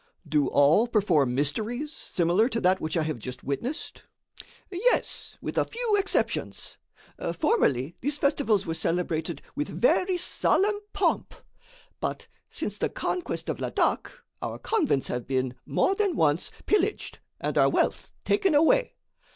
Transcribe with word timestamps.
"Do 0.27 0.47
all 0.47 0.87
perform 0.87 1.35
mysteries 1.35 1.93
similar 1.93 2.49
to 2.49 2.59
that 2.61 2.81
which 2.81 2.97
I 2.97 3.03
have 3.03 3.19
just 3.19 3.43
witnessed?" 3.43 4.01
"Yes; 4.71 5.37
with 5.43 5.59
a 5.59 5.65
few 5.65 5.95
exceptions. 5.95 6.77
Formerly 7.37 7.95
these 8.01 8.17
festivals 8.17 8.65
were 8.65 8.73
celebrated 8.73 9.43
with 9.55 9.67
very 9.67 10.17
solemn 10.17 10.79
pomp, 10.91 11.35
but 11.99 12.25
since 12.49 12.79
the 12.79 12.89
conquest 12.89 13.47
of 13.47 13.59
Ladak 13.59 14.11
our 14.41 14.57
convents 14.57 15.07
have 15.09 15.27
been, 15.27 15.53
more 15.67 15.93
than 15.93 16.15
once, 16.15 16.49
pillaged 16.65 17.19
and 17.39 17.55
our 17.55 17.69
wealth 17.69 18.09
taken 18.25 18.55
away. 18.55 18.95